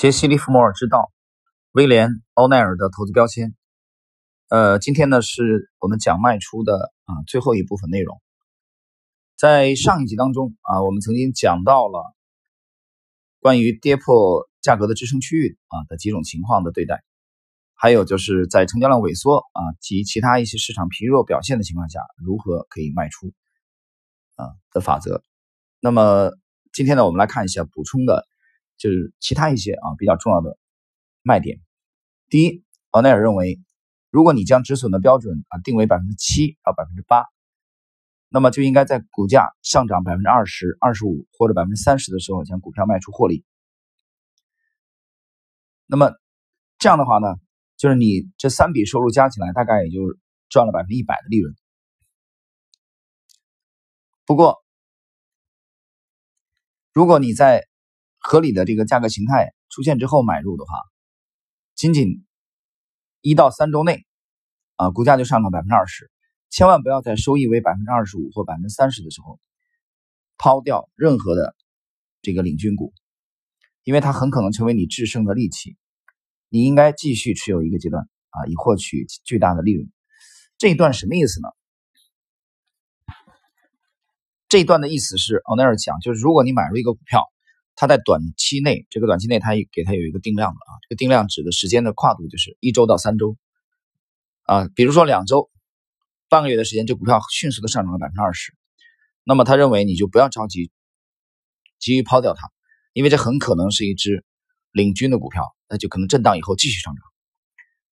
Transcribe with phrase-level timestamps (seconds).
[0.00, 1.12] 杰西·利弗莫尔之道，
[1.72, 3.54] 威廉·欧奈尔的投资标签。
[4.48, 8.18] 呃，今天呢是我们讲卖出的啊最后一部分内容。
[9.36, 12.14] 在上一集当中啊，我们曾经讲到了
[13.40, 17.04] 关于跌破价格的支撑区域啊的几种情况的对待，
[17.74, 23.34] 还有就是在成交量萎缩啊及其他一些市场疲弱表现的情况下，如何可以卖出
[24.36, 25.22] 啊的法则。
[25.78, 26.30] 那么
[26.72, 28.29] 今天呢，我们来看一下补充的。
[28.80, 30.56] 就是其他一些啊比较重要的
[31.20, 31.60] 卖点。
[32.30, 33.60] 第一，奥奈尔认为，
[34.08, 37.26] 如果你将止损的标准啊定为百分之七到百分之八，
[38.30, 43.44] 那么就应该在股价上涨百分之二十二十五或者百分之三十的时候将股票卖出获利。
[45.84, 46.14] 那么
[46.78, 47.28] 这样的话呢，
[47.76, 50.00] 就是你这三笔收入加起来大概也就
[50.48, 51.54] 赚了百分之一百的利润。
[54.24, 54.64] 不过，
[56.92, 57.66] 如果你在
[58.20, 60.70] 合理的这个价格形态出现之后买入的话，
[61.74, 62.24] 仅仅
[63.22, 64.04] 一到三周内，
[64.76, 66.10] 啊，股价就上涨百分之二十。
[66.50, 69.40] 千万不要在收益为百分之二十五或百分之三十的时候
[70.36, 71.56] 抛掉任何的
[72.20, 72.92] 这个领军股，
[73.84, 75.76] 因为它很可能成为你制胜的利器。
[76.48, 79.90] 你应该继续持有一个阶段啊，以获取巨大的利润。
[80.58, 81.48] 这一段什么意思呢？
[84.48, 87.24] 这一段的意思是，奥奈尔讲，就是如果你买入一个股票。
[87.74, 93.36] 它在短期内，这个短期内它给它有一个定量的啊，这个定量指的时间的跨度就是一周到三周。
[94.42, 95.48] 啊，比如说两周、
[96.28, 98.52] 半个月的时间，这股票迅速的上涨了百分之二十，
[99.22, 100.72] 那么他认为你就不要着急
[101.78, 102.50] 急于抛掉它，
[102.92, 104.24] 因为这很可能是一只
[104.72, 107.02] 领军的股票，那就可能震荡以后继续上涨，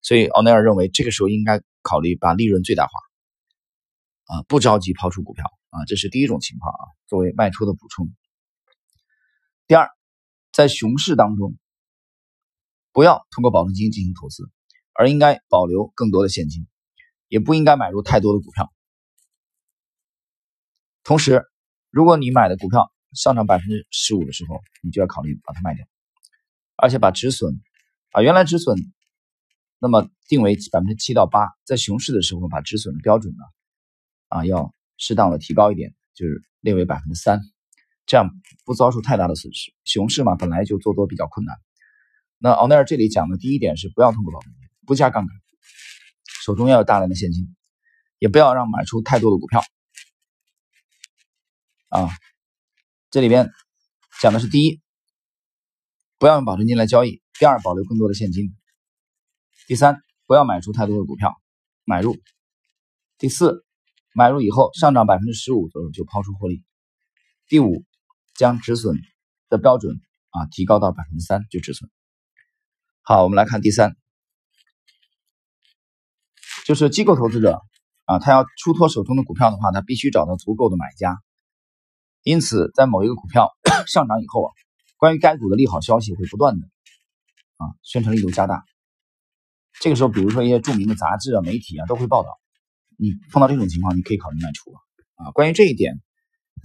[0.00, 2.92] 所以奥奈尔认为这个时候应该考虑把利润最大化。
[4.26, 8.06] 啊，不着急抛出股票啊，这是第一种情况啊，作为卖出的补充。
[9.66, 9.88] 第二，
[10.52, 11.56] 在熊市当中，
[12.92, 14.50] 不要通过保证金进行投资，
[14.92, 16.66] 而应该保留更多的现金，
[17.28, 18.70] 也不应该买入太多的股票。
[21.02, 21.44] 同时，
[21.88, 25.86] 如果你买的股票上涨百分之十五的时候，你就要考虑把它卖掉，
[26.76, 27.58] 而且把止损，
[28.10, 28.76] 把原来止损，
[29.78, 33.44] 那么定为百分之七到八，在熊市的时候把止损的标准呢，
[34.28, 37.40] 啊，要适当的提高一点，就是列为百分之三。
[38.06, 38.30] 这样
[38.64, 39.72] 不遭受太大的损失。
[39.84, 41.56] 熊市嘛，本来就做多比较困难。
[42.38, 45.34] 那奥奈尔这里讲的第一点是不要通过保证金，不加杠杆，
[46.44, 47.56] 手中要有大量的现金，
[48.18, 49.64] 也不要让买出太多的股票。
[51.88, 52.10] 啊，
[53.10, 53.50] 这里边
[54.20, 54.82] 讲的是第一，
[56.18, 58.48] 不要用保证金来交易；第二，保留更多的现金；
[59.66, 61.34] 第三，不要买出太多的股票，
[61.84, 62.12] 买入；
[63.16, 63.64] 第四，
[64.12, 66.62] 买入以后上涨百分之十五左右就抛出获利；
[67.48, 67.84] 第五。
[68.34, 68.96] 将止损
[69.48, 70.00] 的标准
[70.30, 71.90] 啊提高到百分之三就止损。
[73.02, 73.96] 好，我们来看第三，
[76.64, 77.60] 就是机构投资者
[78.06, 81.18] 啊，他要出脱手中的股票的话，他必须找到足够的买家。
[82.22, 83.50] 因此，在某一个股票
[83.86, 84.50] 上涨以后啊，
[84.96, 86.66] 关于该股的利好消息会不断的
[87.58, 88.64] 啊宣传力度加大。
[89.80, 92.30] 这个时候，比如说一些著名的杂志啊、媒体啊都会报道。
[92.96, 94.78] 你碰到这种情况，你可以考虑卖出啊。
[95.16, 96.00] 啊，关于这一点。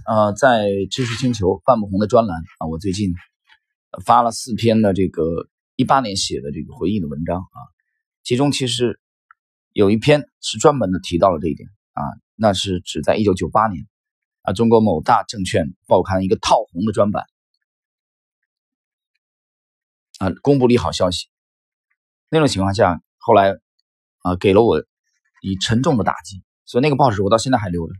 [0.06, 3.14] 呃，在知识星球范木红的专栏啊，我最近
[4.04, 7.60] 发了四篇的这个一八年写的这个回忆的文章啊，
[8.24, 9.00] 其中其实
[9.72, 12.02] 有一篇是专门的提到了这一点啊，
[12.36, 13.86] 那是指在一九九八年
[14.42, 17.26] 啊，中国某大证券报刊一个套红的专版
[20.18, 21.28] 啊，公布利好消息，
[22.30, 23.56] 那种情况下，后来
[24.24, 24.84] 啊给了我
[25.44, 27.94] 以沉重的打击，所以那个报纸我到现在还留着。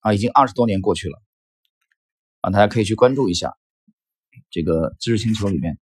[0.00, 1.22] 啊，已经二十多年过去了，
[2.40, 3.54] 啊，大家可以去关注一下
[4.50, 5.78] 这个知识星球里面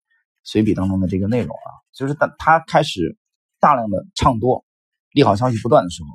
[0.44, 3.18] 随笔当中的这个内容啊，就是当他开始
[3.60, 4.66] 大量的唱多，
[5.12, 6.10] 利好消息不断的时候，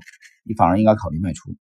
[0.44, 1.54] 你反而应该考虑卖出。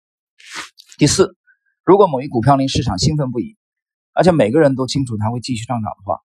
[0.97, 1.35] 第四，
[1.83, 3.57] 如果某一股票令市场兴奋不已，
[4.13, 6.19] 而且每个人都清楚它会继续上涨的话，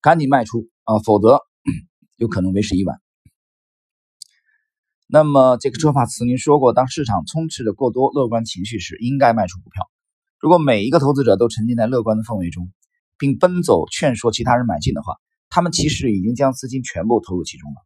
[0.00, 1.40] 赶紧卖出啊，否则
[2.16, 3.00] 有可能为时已晚。
[5.08, 9.88] 那么这个说法词您说过，当市场充斥着过多乐观情绪时，应该卖出股票。
[10.40, 12.72] 如果每一个投资者都沉浸在乐观的氛围中，
[13.16, 15.16] 并奔走劝说其他人买进的话，
[15.48, 17.76] 他们其实已经将资金全部投入其中了。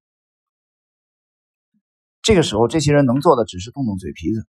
[2.23, 4.47] 这个时候，这些人能做的只是动动嘴皮子，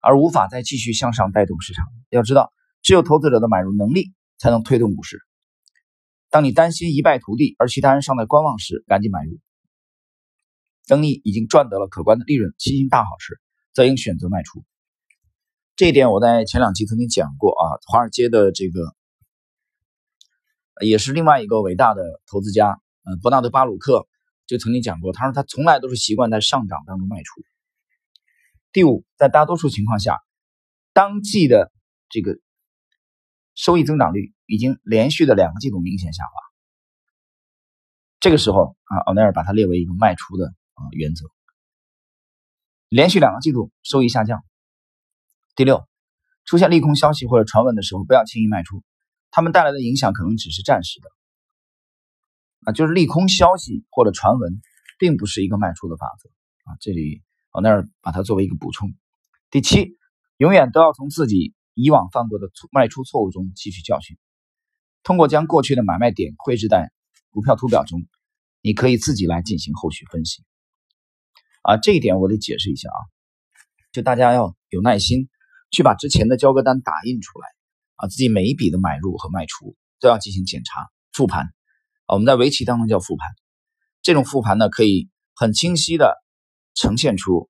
[0.00, 1.84] 而无法再继续向上带动市场。
[2.08, 5.20] 要知道，只有投资者的买入能力才能推动股市。
[6.30, 9.38] 当你担心一败涂地，而其他人尚在观望时，赶紧买入。
[10.86, 13.40] 等你已经赚得了可观的利润，心情大好时，
[13.72, 14.64] 则应选择卖出。
[15.76, 17.80] 这一点我在前两期曾经讲过啊。
[17.86, 18.94] 华尔街的这个
[20.80, 24.06] 也是另外一个伟大的投资家，呃，伯纳德巴鲁克
[24.46, 27.40] 就曾经讲过，他说他从来都是习惯在上涨当中卖出。
[28.72, 30.18] 第五，在大多数情况下，
[30.92, 31.72] 当季的
[32.08, 32.38] 这个
[33.54, 36.30] 收益增长率已经连续的两个季度明显下滑，
[38.20, 41.26] 这个时候啊，奥奈尔把它列为一个卖出的啊原则。
[42.88, 44.44] 连续两个季度收益下降。
[45.56, 45.88] 第六，
[46.44, 48.84] 出现利空消息或者传闻的时候，不要轻易卖出，
[49.30, 51.08] 他们带来的影响可能只是暂时的。
[52.66, 54.60] 啊，就是利空消息或者传闻，
[54.98, 56.28] 并不是一个卖出的法则
[56.70, 56.76] 啊。
[56.80, 57.22] 这里
[57.52, 58.94] 我那儿把它作为一个补充。
[59.50, 59.98] 第七，
[60.36, 64.16] 永远都要从自己以往犯过的卖出错误中汲取教训，
[65.02, 66.92] 通过将过去的买卖点绘制在
[67.30, 68.06] 股票图表中，
[68.60, 70.44] 你可以自己来进行后续分析。
[71.64, 73.00] 啊，这一点我得解释一下啊，
[73.90, 75.30] 就大家要有耐心，
[75.70, 77.48] 去把之前的交割单打印出来
[77.96, 81.46] 啊，自己每一笔的买入和卖出都要进行检查复盘，
[82.06, 83.26] 我们在围棋当中叫复盘，
[84.02, 86.22] 这种复盘呢可以很清晰的
[86.74, 87.48] 呈现出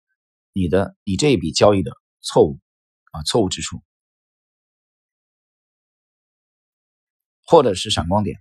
[0.53, 1.91] 你的你这一笔交易的
[2.21, 2.61] 错误
[3.11, 3.83] 啊错误之处，
[7.45, 8.39] 或者是闪光点，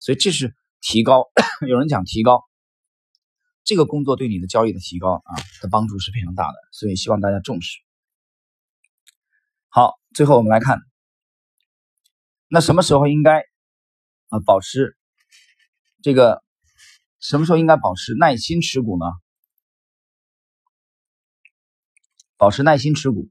[0.00, 1.28] 所以这是提高，
[1.68, 2.47] 有人讲提高。
[3.68, 7.78] 这个工作对你的交易的提高啊的帮助是非常大的，所以希望大家重视。
[9.68, 10.78] 好，最后我们来看，
[12.48, 13.40] 那什么时候应该
[14.30, 14.96] 啊保持
[16.02, 16.42] 这个？
[17.20, 19.04] 什么时候应该保持耐心持股呢？
[22.38, 23.28] 保持耐心持股。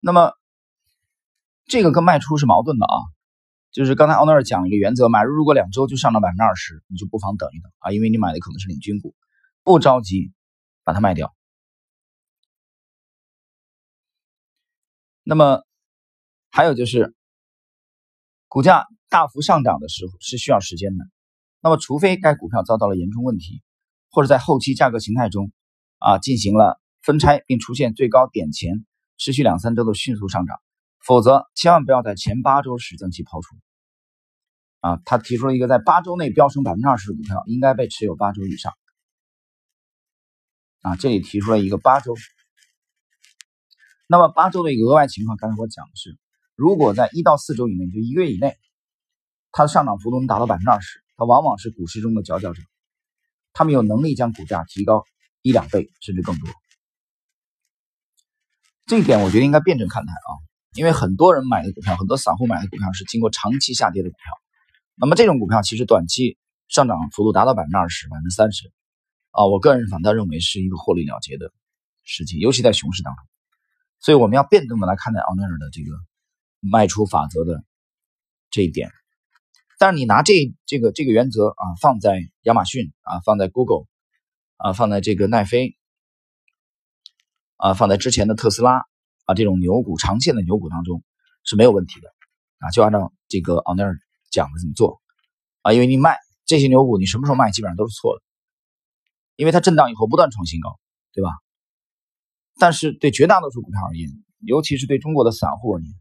[0.00, 0.34] 那么
[1.64, 2.96] 这个跟卖出是矛盾的啊。
[3.72, 9.14] 就是刚才奥纳尔讲了一个原则，买入如果两周就上涨百分之二十，你就不妨等一等啊，因为你买的可能是领军股，
[9.62, 10.32] 不着急
[10.82, 11.32] 把它卖掉。
[15.22, 15.62] 那么
[16.50, 17.14] 还有就是，
[18.48, 21.04] 股价大幅上涨的时候是需要时间的。
[21.60, 23.62] 那么除非该股票遭到了严重问题，
[24.10, 25.52] 或者在后期价格形态中
[25.98, 28.84] 啊进行了分拆，并出现最高点前
[29.16, 30.60] 持续两三周的迅速上涨。
[31.04, 33.56] 否则，千万不要在前八周时将其抛出。
[34.80, 38.72] 啊，他提出了一个在八周内飙升百分之二十的股票应该被持有八周以上。
[40.82, 42.14] 啊，这里提出了一个八周。
[44.06, 46.18] 那么八周的一个额外情况，刚才我讲的是，
[46.54, 48.56] 如果在一到四周以内，就一个月以内，
[49.52, 52.62] 它的上涨幅度能达到百分之二十，它往往是股市中的佼佼者，
[53.52, 55.04] 他们有能力将股价提高
[55.42, 56.48] 一两倍甚至更多。
[58.86, 60.49] 这一点我觉得应该辩证看待啊。
[60.74, 64.32] 因为很多人买的股票，很多散户买的股票是经过长期下跌的股票，
[64.94, 66.38] 那么这种股票其实短期
[66.68, 68.70] 上涨幅度达到百分之二十、百分之三十，
[69.32, 71.52] 啊，我个人反倒认为是一个获利了结的
[72.04, 73.24] 时机，尤其在熊市当中。
[73.98, 75.90] 所以我们要辩证的来看待奥尼尔的这个
[76.60, 77.64] 卖出法则的
[78.50, 78.92] 这一点。
[79.76, 83.86] 但是你拿这这个这个原则啊，放在亚马逊啊，放在 Google
[84.56, 85.76] 啊，放在这个奈飞
[87.56, 88.86] 啊，放在之前的特斯拉。
[89.30, 91.04] 啊，这种牛股长线的牛股当中
[91.44, 92.08] 是没有问题的
[92.58, 93.96] 啊，就按照这个奥尼尔
[94.32, 95.00] 讲的这么做
[95.62, 98.22] 啊，因为你卖这些牛股，你什么时候卖基本上都是错的，
[99.36, 100.80] 因为它震荡以后不断创新高，
[101.12, 101.30] 对吧？
[102.58, 104.10] 但是对绝大多数股票而言，
[104.40, 105.92] 尤其是对中国的散户而言，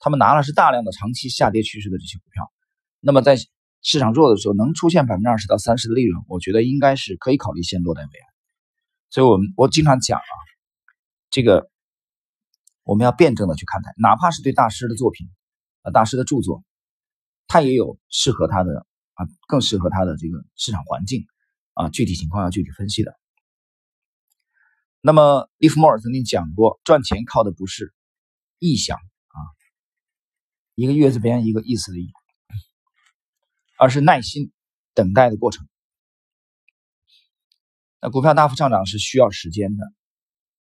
[0.00, 2.50] 他们拿了是大量的长期下跌趋势的这些股票，
[2.98, 3.36] 那么在
[3.80, 8.26] 市场弱的时候能出现百分之二十到三十的利润，我觉得应该是可以考虑先落袋为安。
[9.08, 10.34] 所以，我们我经常讲啊，
[11.30, 11.70] 这个。
[12.84, 15.28] 我们要辩证的去看待，哪怕是对大师的作品，
[15.82, 16.64] 啊，大师的著作，
[17.46, 21.26] 他也有适合他的啊，更适合他的这个市场环境
[21.74, 23.16] 啊，具体情况要具体分析的。
[25.00, 27.94] 那么，利弗莫尔曾经讲过，赚钱靠的不是
[28.58, 29.38] 意想啊，
[30.74, 32.12] 一个月字边一个意思的意，
[33.78, 34.52] 而是耐心
[34.94, 35.68] 等待的过程。
[38.00, 39.92] 那股票大幅上涨是需要时间的，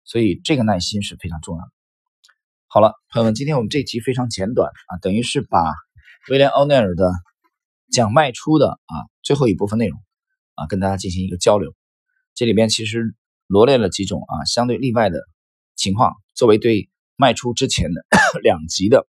[0.02, 1.72] 所以这个耐心是非常重要的。
[2.74, 5.74] 好了，朋友们，今天我们这集非常简短啊，等于是把
[6.30, 7.12] 威廉·奥尼尔的
[7.90, 10.00] 讲卖出的啊最后一部分内容
[10.54, 11.74] 啊跟大家进行一个交流。
[12.34, 13.14] 这里边其实
[13.46, 15.20] 罗列了几种啊相对例外的
[15.76, 18.06] 情况，作为对卖出之前的
[18.40, 19.06] 两集的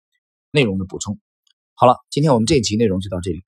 [0.51, 1.17] 内容的补充。
[1.74, 3.46] 好了，今天我们这一集内容就到这里。